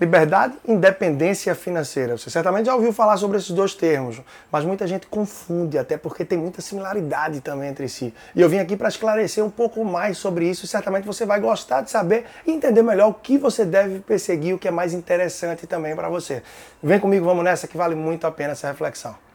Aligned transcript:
Liberdade, 0.00 0.54
independência 0.66 1.54
financeira. 1.54 2.16
Você 2.16 2.30
certamente 2.30 2.64
já 2.64 2.74
ouviu 2.74 2.90
falar 2.90 3.18
sobre 3.18 3.36
esses 3.36 3.50
dois 3.50 3.74
termos, 3.74 4.18
mas 4.50 4.64
muita 4.64 4.86
gente 4.86 5.06
confunde, 5.06 5.76
até 5.76 5.98
porque 5.98 6.24
tem 6.24 6.38
muita 6.38 6.62
similaridade 6.62 7.42
também 7.42 7.68
entre 7.68 7.86
si. 7.86 8.14
E 8.34 8.40
eu 8.40 8.48
vim 8.48 8.60
aqui 8.60 8.78
para 8.78 8.88
esclarecer 8.88 9.44
um 9.44 9.50
pouco 9.50 9.84
mais 9.84 10.16
sobre 10.16 10.48
isso 10.48 10.64
e 10.64 10.68
certamente 10.68 11.06
você 11.06 11.26
vai 11.26 11.38
gostar 11.38 11.82
de 11.82 11.90
saber 11.90 12.24
e 12.46 12.50
entender 12.50 12.82
melhor 12.82 13.08
o 13.08 13.14
que 13.14 13.36
você 13.36 13.62
deve 13.66 14.00
perseguir, 14.00 14.54
o 14.54 14.58
que 14.58 14.68
é 14.68 14.70
mais 14.70 14.94
interessante 14.94 15.66
também 15.66 15.94
para 15.94 16.08
você. 16.08 16.42
Vem 16.82 16.98
comigo, 16.98 17.26
vamos 17.26 17.44
nessa 17.44 17.68
que 17.68 17.76
vale 17.76 17.94
muito 17.94 18.26
a 18.26 18.30
pena 18.30 18.52
essa 18.52 18.68
reflexão. 18.68 19.29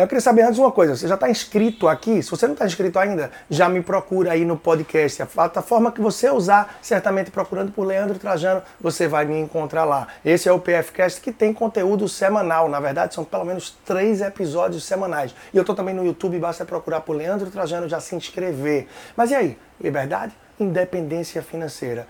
Eu 0.00 0.06
queria 0.06 0.20
saber 0.20 0.42
antes 0.42 0.58
uma 0.58 0.70
coisa. 0.70 0.96
Você 0.96 1.08
já 1.08 1.14
está 1.14 1.28
inscrito 1.28 1.88
aqui? 1.88 2.22
Se 2.22 2.30
você 2.30 2.46
não 2.46 2.54
está 2.54 2.66
inscrito 2.66 2.98
ainda, 2.98 3.30
já 3.50 3.68
me 3.68 3.82
procura 3.82 4.32
aí 4.32 4.44
no 4.44 4.56
podcast. 4.56 5.22
A 5.22 5.26
plataforma 5.26 5.90
que 5.90 6.00
você 6.00 6.30
usar, 6.30 6.78
certamente 6.80 7.30
procurando 7.30 7.72
por 7.72 7.84
Leandro 7.84 8.18
Trajano, 8.18 8.62
você 8.80 9.08
vai 9.08 9.24
me 9.24 9.38
encontrar 9.38 9.84
lá. 9.84 10.08
Esse 10.24 10.48
é 10.48 10.52
o 10.52 10.58
PFcast 10.58 11.20
que 11.20 11.32
tem 11.32 11.52
conteúdo 11.52 12.08
semanal. 12.08 12.68
Na 12.68 12.80
verdade, 12.80 13.14
são 13.14 13.24
pelo 13.24 13.44
menos 13.44 13.76
três 13.84 14.20
episódios 14.20 14.84
semanais. 14.84 15.34
E 15.52 15.56
eu 15.56 15.62
estou 15.62 15.74
também 15.74 15.94
no 15.94 16.04
YouTube, 16.04 16.38
basta 16.38 16.64
procurar 16.64 17.00
por 17.00 17.16
Leandro 17.16 17.50
Trajano 17.50 17.88
já 17.88 18.00
se 18.00 18.14
inscrever. 18.14 18.88
Mas 19.16 19.30
e 19.30 19.34
aí? 19.34 19.58
Liberdade? 19.80 20.32
Independência 20.58 21.42
financeira. 21.42 22.06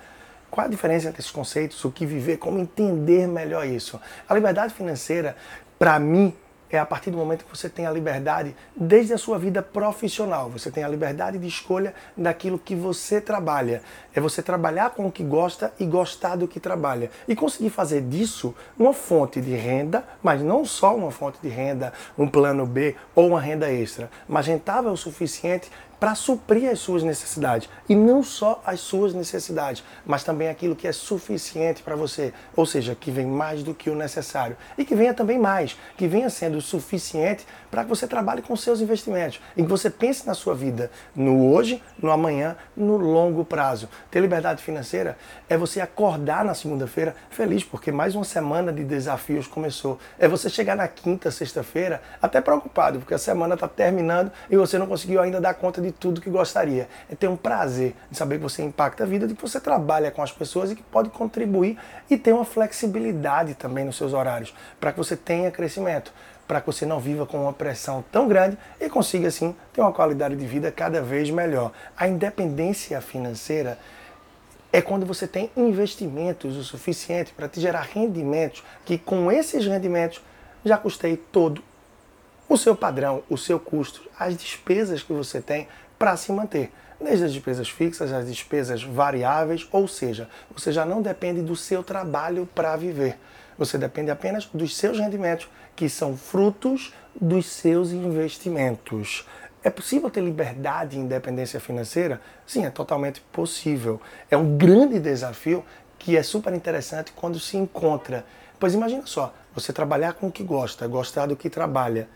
Qual 0.51 0.67
a 0.67 0.69
diferença 0.69 1.09
entre 1.09 1.21
esses 1.21 1.31
conceitos? 1.31 1.83
O 1.83 1.91
que 1.91 2.05
viver? 2.05 2.37
Como 2.37 2.59
entender 2.59 3.27
melhor 3.27 3.67
isso? 3.67 3.99
A 4.29 4.35
liberdade 4.35 4.75
financeira, 4.75 5.35
para 5.79 5.99
mim, 5.99 6.35
é 6.73 6.79
a 6.79 6.87
partir 6.87 7.11
do 7.11 7.19
momento 7.19 7.45
que 7.45 7.57
você 7.57 7.69
tem 7.69 7.87
a 7.87 7.91
liberdade, 7.91 8.57
desde 8.75 9.13
a 9.13 9.19
sua 9.19 9.39
vida 9.39 9.63
profissional, 9.63 10.49
você 10.49 10.71
tem 10.71 10.83
a 10.83 10.89
liberdade 10.89 11.37
de 11.37 11.47
escolha 11.47 11.95
daquilo 12.17 12.59
que 12.59 12.75
você 12.75 13.21
trabalha. 13.21 13.83
É 14.15 14.21
você 14.21 14.43
trabalhar 14.43 14.91
com 14.91 15.07
o 15.07 15.13
que 15.13 15.23
gosta 15.23 15.71
e 15.79 15.85
gostar 15.85 16.35
do 16.37 16.49
que 16.49 16.59
trabalha. 16.59 17.11
E 17.29 17.37
conseguir 17.37 17.69
fazer 17.69 18.01
disso 18.01 18.55
uma 18.79 18.95
fonte 18.95 19.39
de 19.39 19.55
renda, 19.55 20.03
mas 20.23 20.41
não 20.41 20.65
só 20.65 20.97
uma 20.97 21.11
fonte 21.11 21.39
de 21.43 21.49
renda, 21.49 21.93
um 22.17 22.27
plano 22.27 22.65
B 22.65 22.97
ou 23.15 23.29
uma 23.29 23.41
renda 23.41 23.71
extra, 23.71 24.11
mas 24.27 24.47
rentável 24.47 24.93
o 24.93 24.97
suficiente 24.97 25.71
para 26.03 26.17
suprir 26.17 26.69
as 26.69 26.81
suas 26.81 27.05
necessidades. 27.05 27.69
E 27.89 27.95
não 27.95 28.25
só 28.25 28.61
as 28.67 28.81
suas 28.81 29.15
necessidades, 29.15 29.85
mas 30.05 30.25
também 30.25 30.49
aquilo 30.49 30.75
que 30.75 30.89
é 30.89 30.91
suficiente 30.91 31.81
para 31.81 31.95
você. 31.95 32.35
Ou 32.57 32.67
seja, 32.67 32.97
que 32.97 33.09
vem 33.13 33.25
mais 33.25 33.63
do 33.63 33.73
que 33.73 33.89
o 33.89 33.95
necessário. 33.95 34.57
E 34.77 34.85
que 34.85 34.97
venha 34.97 35.15
também 35.15 35.39
mais, 35.39 35.79
que 35.97 36.09
venha 36.09 36.29
sendo 36.29 36.61
suficiente 36.61 37.47
para 37.73 37.85
que 37.85 37.89
você 37.89 38.07
trabalhe 38.07 38.43
com 38.43 38.55
seus 38.55 38.83
investimentos. 38.83 39.41
E 39.57 39.63
que 39.63 39.69
você 39.69 39.89
pense 39.89 40.27
na 40.27 40.35
sua 40.35 40.55
vida, 40.55 40.91
no 41.17 41.51
hoje, 41.51 41.83
no 41.99 42.11
amanhã, 42.11 42.55
no 42.77 42.99
longo 42.99 43.47
prazo. 43.47 43.89
Ter 44.11 44.21
liberdade 44.21 44.63
financeira 44.63 45.17
é 45.49 45.57
você 45.57 45.81
acordar 45.81 46.45
na 46.45 46.53
segunda-feira 46.53 47.17
feliz, 47.31 47.65
porque 47.65 47.91
mais 47.91 48.15
uma 48.15 48.25
semana 48.25 48.71
de 48.71 48.85
desafios 48.85 49.47
começou. 49.47 49.99
É 50.19 50.29
você 50.29 50.51
chegar 50.51 50.77
na 50.77 50.87
quinta, 50.87 51.31
sexta-feira, 51.31 52.03
até 52.21 52.43
preocupado, 52.43 52.99
porque 52.99 53.15
a 53.15 53.19
semana 53.19 53.55
está 53.55 53.67
terminando 53.67 54.31
e 54.51 54.57
você 54.57 54.77
não 54.77 54.87
conseguiu 54.87 55.23
ainda 55.23 55.41
dar 55.41 55.55
conta 55.55 55.81
de 55.81 55.93
tudo 55.93 56.21
que 56.21 56.29
gostaria. 56.29 56.87
É 57.11 57.15
ter 57.15 57.29
um 57.29 57.37
prazer 57.37 57.97
de 58.11 58.19
saber 58.19 58.37
que 58.37 58.43
você 58.43 58.63
impacta 58.63 59.05
a 59.05 59.07
vida, 59.07 59.27
de 59.27 59.35
que 59.35 59.41
você 59.41 59.59
trabalha 59.59 60.11
com 60.11 60.23
as 60.23 60.31
pessoas 60.31 60.71
e 60.71 60.77
que 60.77 60.83
pode 60.83 61.09
contribuir 61.09 61.79
e 62.11 62.19
ter 62.19 62.35
uma 62.35 62.45
flexibilidade 62.45 63.55
também 63.55 63.87
nos 63.87 63.97
seus 63.97 64.13
horários, 64.13 64.55
para 64.79 64.93
que 64.93 64.99
você 64.99 65.17
tenha 65.17 65.51
crescimento, 65.51 66.13
para 66.53 66.61
que 66.61 66.67
você 66.67 66.85
não 66.85 67.01
viva 67.01 67.25
com 67.25 67.45
uma 67.45 67.53
pressão 67.55 68.05
tão 68.13 68.29
grande 68.29 68.59
e 68.79 68.87
consiga 68.87 69.29
assim 69.29 69.57
ter 69.73 69.81
uma 69.81 69.91
qualidade 69.91 70.37
de 70.37 70.47
vida 70.47 70.71
cada 70.71 71.01
vez 71.01 71.31
melhor. 71.31 71.73
A 71.97 72.07
independência 72.07 73.01
financeira 73.01 73.79
é 74.71 74.83
quando 74.83 75.07
você 75.07 75.27
tem 75.27 75.51
investimentos 75.57 76.55
o 76.59 76.63
suficiente 76.63 77.33
para 77.33 77.49
te 77.49 77.59
gerar 77.59 77.89
rendimentos 77.91 78.63
que 78.85 78.99
com 78.99 79.33
esses 79.33 79.65
rendimentos 79.65 80.21
já 80.63 80.77
custei 80.77 81.17
todo 81.17 81.65
o 82.47 82.59
seu 82.59 82.77
padrão, 82.77 83.23
o 83.31 83.39
seu 83.39 83.59
custo, 83.59 84.03
as 84.21 84.37
despesas 84.37 85.03
que 85.03 85.15
você 85.15 85.41
tem 85.41 85.67
para 85.99 86.19
se 86.19 86.31
manter. 86.33 86.71
Desde 87.01 87.25
as 87.25 87.33
despesas 87.33 87.71
fixas, 87.71 88.13
as 88.13 88.27
despesas 88.27 88.83
variáveis, 88.83 89.67
ou 89.73 89.89
seja, 89.89 90.29
você 90.55 90.71
já 90.71 90.85
não 90.85 91.01
depende 91.01 91.41
do 91.41 91.57
seu 91.57 91.83
trabalho 91.83 92.47
para 92.55 92.77
viver. 92.77 93.17
Você 93.59 93.79
depende 93.79 94.11
apenas 94.11 94.47
dos 94.47 94.77
seus 94.77 94.99
rendimentos, 94.99 95.49
que 95.77 95.89
são 95.89 96.17
frutos 96.17 96.93
dos 97.15 97.47
seus 97.47 97.91
investimentos. 97.91 99.27
É 99.65 99.71
possível 99.71 100.11
ter 100.11 100.21
liberdade 100.21 100.97
e 100.97 101.01
independência 101.01 101.61
financeira? 101.61 102.21
Sim, 102.47 102.67
é 102.67 102.71
totalmente 102.71 103.21
possível. 103.33 104.01
É 104.31 104.37
um 104.37 104.57
grande 104.57 104.99
desafio 104.99 105.65
que 105.99 106.17
é 106.17 106.23
super 106.23 106.53
interessante 106.53 107.13
quando 107.13 107.39
se 107.39 107.57
encontra. 107.57 108.25
Pois 108.59 108.75
imagina 108.75 109.03
só, 109.07 109.33
você 109.55 109.73
trabalhar 109.73 110.15
com 110.15 110.27
o 110.27 110.33
que 110.33 110.43
gosta, 110.43 110.87
gostar 110.89 111.27
do 111.27 111.37
que 111.37 111.49
trabalha, 111.49 112.09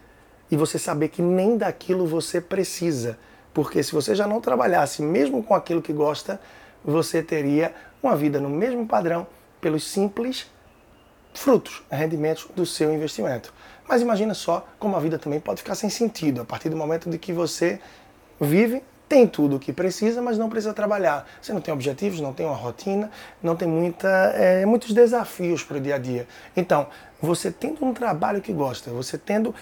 e 0.50 0.56
você 0.56 0.78
saber 0.78 1.08
que 1.08 1.22
nem 1.22 1.56
daquilo 1.56 2.06
você 2.06 2.41
precisa. 2.41 3.18
Porque 3.54 3.82
se 3.82 3.92
você 3.92 4.14
já 4.14 4.26
não 4.26 4.41
trabalhasse 4.41 5.03
mesmo 5.03 5.42
com 5.42 5.54
aquilo 5.54 5.80
que 5.82 5.92
gosta, 5.92 6.41
você 6.84 7.22
teria 7.22 7.74
uma 8.03 8.16
vida 8.16 8.41
no 8.41 8.48
mesmo 8.48 8.86
padrão 8.86 9.26
pelos 9.60 9.84
simples 9.84 10.50
frutos, 11.36 11.82
rendimentos 11.91 12.48
do 12.54 12.66
seu 12.66 12.92
investimento. 12.92 13.52
Mas 13.88 14.02
imagina 14.02 14.34
só 14.34 14.66
como 14.78 14.97
a 14.97 15.00
vida 15.00 15.19
também 15.19 15.38
pode 15.38 15.62
ficar 15.62 15.74
sem 15.74 15.88
sentido 15.88 16.41
a 16.41 16.44
partir 16.44 16.69
do 16.69 16.76
momento 16.76 17.08
de 17.08 17.19
que 17.19 17.32
você 17.32 17.78
vive, 18.41 18.82
tem 19.08 19.26
tudo 19.26 19.56
o 19.56 19.60
que 19.60 19.72
precisa, 19.72 20.20
mas 20.20 20.36
não 20.36 20.48
precisa 20.48 20.74
trabalhar. 20.74 21.28
Você 21.41 21.52
não 21.52 21.60
tem 21.60 21.72
objetivos, 21.72 22.20
não 22.20 22.32
tem 22.32 22.44
uma 22.44 22.56
rotina, 22.56 23.10
não 23.41 23.54
tem 23.54 23.69
muita, 23.69 24.08
é, 24.34 24.66
muitos 24.66 24.92
desafios 24.92 25.62
para 25.62 25.76
o 25.76 25.80
dia 25.80 25.94
a 25.94 25.98
dia. 25.98 26.26
Então, 26.56 26.88
você 27.22 27.50
tendo 27.50 27.84
um 27.84 27.94
trabalho 27.94 28.41
que 28.41 28.53
gosta, 28.53 28.91
você 28.91 29.16
tendo 29.16 29.54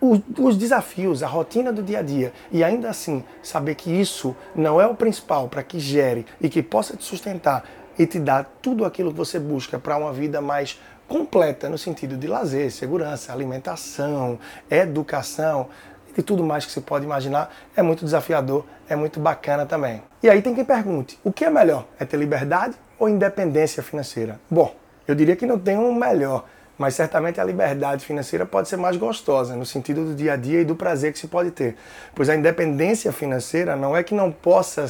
os, 0.00 0.20
os, 0.38 0.56
desafios, 0.56 1.22
a 1.22 1.26
rotina 1.26 1.72
do 1.72 1.82
dia 1.82 2.00
a 2.00 2.02
dia 2.02 2.32
e 2.50 2.62
ainda 2.62 2.90
assim 2.90 3.24
saber 3.42 3.74
que 3.76 3.90
isso 3.90 4.34
não 4.54 4.80
é 4.80 4.86
o 4.86 4.94
principal 4.94 5.48
para 5.48 5.62
que 5.62 5.78
gere 5.78 6.26
e 6.40 6.48
que 6.48 6.62
possa 6.62 6.96
te 6.96 7.04
sustentar 7.04 7.64
e 7.98 8.06
te 8.06 8.18
dar 8.18 8.44
tudo 8.60 8.84
aquilo 8.84 9.10
que 9.10 9.16
você 9.16 9.38
busca 9.38 9.78
para 9.78 9.96
uma 9.96 10.12
vida 10.12 10.40
mais 10.40 10.80
completa 11.08 11.68
no 11.68 11.76
sentido 11.76 12.16
de 12.16 12.26
lazer, 12.26 12.70
segurança, 12.70 13.32
alimentação, 13.32 14.38
educação 14.70 15.68
e 16.16 16.22
tudo 16.22 16.44
mais 16.44 16.64
que 16.64 16.72
você 16.72 16.80
pode 16.80 17.04
imaginar, 17.04 17.54
é 17.74 17.82
muito 17.82 18.04
desafiador, 18.04 18.64
é 18.88 18.94
muito 18.94 19.18
bacana 19.18 19.64
também. 19.64 20.02
E 20.22 20.28
aí 20.28 20.42
tem 20.42 20.54
quem 20.54 20.64
pergunte: 20.64 21.18
o 21.24 21.32
que 21.32 21.44
é 21.44 21.50
melhor? 21.50 21.86
É 21.98 22.04
ter 22.04 22.16
liberdade 22.16 22.74
ou 22.98 23.08
independência 23.08 23.82
financeira? 23.82 24.40
Bom, 24.50 24.74
eu 25.06 25.14
diria 25.14 25.36
que 25.36 25.46
não 25.46 25.58
tem 25.58 25.78
um 25.78 25.94
melhor 25.94 26.44
mas 26.82 26.94
certamente 26.94 27.40
a 27.40 27.44
liberdade 27.44 28.04
financeira 28.04 28.44
pode 28.44 28.68
ser 28.68 28.76
mais 28.76 28.96
gostosa, 28.96 29.54
no 29.54 29.64
sentido 29.64 30.04
do 30.04 30.16
dia 30.16 30.32
a 30.32 30.36
dia 30.36 30.62
e 30.62 30.64
do 30.64 30.74
prazer 30.74 31.12
que 31.12 31.18
se 31.18 31.28
pode 31.28 31.52
ter. 31.52 31.76
Pois 32.12 32.28
a 32.28 32.34
independência 32.34 33.12
financeira 33.12 33.76
não 33.76 33.96
é 33.96 34.02
que 34.02 34.14
não 34.14 34.32
possa 34.32 34.86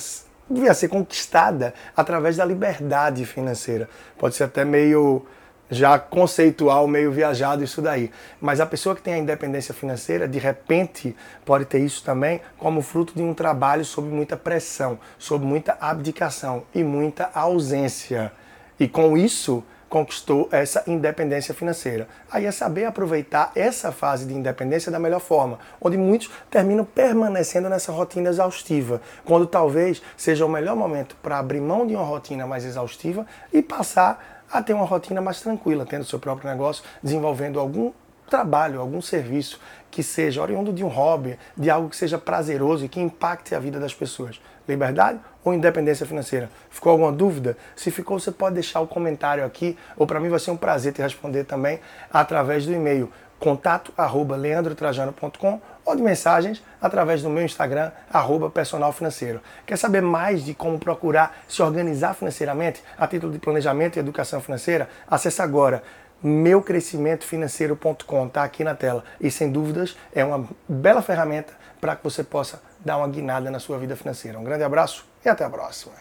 devia 0.48 0.75
ser 0.75 0.88
conquistada 0.88 1.75
através 1.97 2.36
da 2.36 2.44
liberdade 2.44 3.25
financeira. 3.25 3.88
Pode 4.19 4.34
ser 4.34 4.44
até 4.44 4.64
meio 4.64 5.25
já 5.72 5.98
conceitual, 5.98 6.86
meio 6.86 7.10
viajado 7.10 7.64
isso 7.64 7.80
daí. 7.80 8.10
Mas 8.41 8.60
a 8.60 8.66
pessoa 8.66 8.94
que 8.94 9.00
tem 9.00 9.14
a 9.14 9.19
independência 9.19 9.72
financeira, 9.72 10.28
de 10.28 10.38
repente, 10.38 11.16
pode 11.47 11.64
ter 11.64 11.78
isso 11.78 12.04
também 12.04 12.42
como 12.58 12.82
fruto 12.82 13.14
de 13.14 13.22
um 13.22 13.32
trabalho 13.32 13.84
sob 13.84 14.08
muita 14.08 14.36
pressão, 14.36 14.98
sob 15.19 15.44
muita 15.44 15.76
abdicação 15.81 16.64
e 16.75 16.84
muita 16.84 17.31
ausência. 17.34 18.31
E 18.78 18.86
com 18.86 19.16
isso, 19.16 19.64
conquistou 19.92 20.48
essa 20.50 20.82
independência 20.86 21.53
financeira. 21.53 22.08
Aí 22.30 22.47
é 22.47 22.50
saber 22.50 22.86
aproveitar 22.86 23.53
essa 23.54 23.92
fase 23.92 24.25
de 24.25 24.32
independência 24.32 24.91
da 24.91 24.98
melhor 24.98 25.20
forma, 25.20 25.58
onde 25.78 25.98
muitos 25.98 26.30
terminam 26.50 26.82
permanecendo 26.82 27.69
nessa 27.69 27.92
rotina 27.92 28.31
exaustiva, 28.31 29.02
quando 29.22 29.47
talvez 29.47 30.00
seja 30.16 30.47
o 30.47 30.48
melhor 30.48 30.75
momento 30.75 31.14
para 31.22 31.38
abrir 31.38 31.60
mão 31.60 31.86
de 31.86 31.94
uma 31.94 32.06
rotina 32.06 32.46
mais 32.46 32.64
exaustiva 32.64 33.26
e 33.52 33.61
passar 33.61 34.43
a 34.50 34.62
ter 34.62 34.72
uma 34.72 34.87
rotina 34.87 35.20
mais 35.20 35.43
tranquila, 35.43 35.84
tendo 35.84 36.06
seu 36.06 36.19
próprio 36.19 36.49
negócio, 36.49 36.82
desenvolvendo 37.02 37.61
algum 37.61 37.93
trabalho, 38.28 38.80
algum 38.80 39.02
serviço 39.02 39.60
que 39.90 40.02
seja 40.02 40.40
oriundo 40.40 40.72
de 40.72 40.82
um 40.82 40.88
hobby, 40.88 41.38
de 41.56 41.69
algo 41.69 41.90
que 41.90 41.96
seja 41.96 42.19
prazeroso 42.19 42.84
e 42.84 42.88
que 42.88 43.00
impacte 43.00 43.54
a 43.54 43.58
vida 43.58 43.78
das 43.78 43.94
pessoas. 43.94 44.40
Liberdade 44.66 45.20
ou 45.44 45.52
independência 45.52 46.06
financeira? 46.06 46.48
Ficou 46.70 46.92
alguma 46.92 47.12
dúvida? 47.12 47.56
Se 47.76 47.90
ficou, 47.90 48.19
você 48.19 48.30
pode 48.30 48.54
deixar 48.54 48.80
o 48.80 48.86
comentário 48.86 49.44
aqui, 49.44 49.76
ou 49.96 50.06
para 50.06 50.20
mim 50.20 50.28
vai 50.28 50.38
ser 50.38 50.50
um 50.50 50.56
prazer 50.56 50.92
te 50.92 51.02
responder 51.02 51.44
também 51.44 51.80
através 52.10 52.64
do 52.64 52.72
e-mail 52.72 53.12
contato 53.42 53.92
arroba 53.96 54.36
leandrotrajano.com 54.36 55.60
ou 55.84 55.96
de 55.96 56.00
mensagens 56.00 56.62
através 56.80 57.22
do 57.22 57.28
meu 57.28 57.44
Instagram, 57.44 57.90
arroba 58.12 58.48
personal 58.48 58.92
financeiro. 58.92 59.40
Quer 59.66 59.76
saber 59.76 60.00
mais 60.00 60.44
de 60.44 60.54
como 60.54 60.78
procurar 60.78 61.42
se 61.48 61.60
organizar 61.60 62.14
financeiramente 62.14 62.84
a 62.96 63.04
título 63.08 63.32
de 63.32 63.40
planejamento 63.40 63.96
e 63.96 63.98
educação 63.98 64.40
financeira? 64.40 64.88
Acesse 65.08 65.42
agora 65.42 65.82
meucrescimentofinanceiro.com, 66.22 68.26
está 68.26 68.44
aqui 68.44 68.64
na 68.64 68.74
tela. 68.74 69.04
E 69.20 69.30
sem 69.30 69.50
dúvidas 69.50 69.96
é 70.14 70.24
uma 70.24 70.48
bela 70.69 71.02
ferramenta 71.02 71.52
para 71.80 71.96
que 71.96 72.04
você 72.04 72.22
possa 72.22 72.62
dar 72.84 72.98
uma 72.98 73.08
guinada 73.08 73.50
na 73.50 73.58
sua 73.58 73.78
vida 73.78 73.96
financeira. 73.96 74.38
Um 74.38 74.44
grande 74.44 74.64
abraço 74.64 75.04
e 75.24 75.28
até 75.28 75.44
a 75.44 75.50
próxima. 75.50 75.94